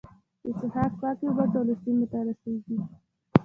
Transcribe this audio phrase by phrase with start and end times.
[0.43, 2.77] د څښاک پاکې اوبه ټولو سیمو ته رسیږي.